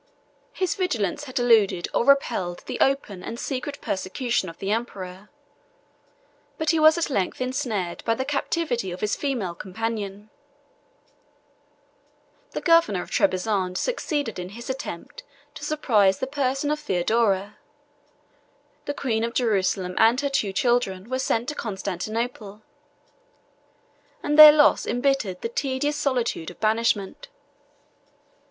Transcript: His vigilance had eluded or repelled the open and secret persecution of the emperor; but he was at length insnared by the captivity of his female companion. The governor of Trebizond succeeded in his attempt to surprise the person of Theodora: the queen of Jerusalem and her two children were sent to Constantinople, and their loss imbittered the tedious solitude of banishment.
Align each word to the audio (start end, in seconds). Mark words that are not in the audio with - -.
His 0.53 0.73
vigilance 0.73 1.25
had 1.25 1.37
eluded 1.37 1.87
or 1.93 2.03
repelled 2.03 2.63
the 2.65 2.79
open 2.79 3.21
and 3.23 3.39
secret 3.39 3.79
persecution 3.81 4.49
of 4.49 4.57
the 4.57 4.71
emperor; 4.71 5.29
but 6.57 6.71
he 6.71 6.79
was 6.79 6.97
at 6.97 7.11
length 7.11 7.39
insnared 7.39 8.03
by 8.03 8.15
the 8.15 8.25
captivity 8.25 8.89
of 8.91 9.01
his 9.01 9.15
female 9.15 9.53
companion. 9.53 10.31
The 12.53 12.61
governor 12.61 13.03
of 13.03 13.11
Trebizond 13.11 13.77
succeeded 13.77 14.39
in 14.39 14.49
his 14.57 14.71
attempt 14.71 15.21
to 15.53 15.63
surprise 15.63 16.17
the 16.17 16.25
person 16.25 16.71
of 16.71 16.79
Theodora: 16.79 17.57
the 18.85 18.95
queen 18.95 19.23
of 19.23 19.35
Jerusalem 19.35 19.93
and 19.99 20.19
her 20.21 20.29
two 20.29 20.51
children 20.51 21.11
were 21.11 21.19
sent 21.19 21.47
to 21.49 21.53
Constantinople, 21.53 22.63
and 24.23 24.35
their 24.39 24.51
loss 24.51 24.87
imbittered 24.87 25.41
the 25.41 25.49
tedious 25.49 25.95
solitude 25.95 26.49
of 26.49 26.59
banishment. 26.59 27.27